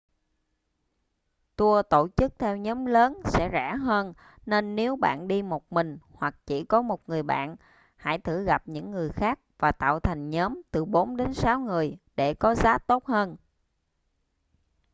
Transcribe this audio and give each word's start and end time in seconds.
tour 1.55 1.83
tổ 1.89 2.07
chức 2.17 2.39
theo 2.39 2.57
nhóm 2.57 2.85
lớn 2.85 3.21
sẽ 3.25 3.49
rẻ 3.51 3.75
hơn 3.75 4.13
nên 4.45 4.75
nếu 4.75 4.95
bạn 4.95 5.27
đi 5.27 5.43
một 5.43 5.71
mình 5.73 5.97
hoặc 6.13 6.35
chỉ 6.45 6.63
có 6.65 6.81
một 6.81 7.09
người 7.09 7.23
bạn 7.23 7.55
hãy 7.95 8.19
thử 8.19 8.43
gặp 8.43 8.67
những 8.67 8.91
người 8.91 9.09
khác 9.09 9.39
và 9.59 9.71
tạo 9.71 9.99
thành 9.99 10.29
nhóm 10.29 10.61
từ 10.71 10.85
bốn 10.85 11.17
đến 11.17 11.33
sáu 11.33 11.59
người 11.59 11.97
để 12.15 12.33
có 12.33 12.55
giá 12.55 12.77
tốt 12.77 13.05
hơn 13.05 13.35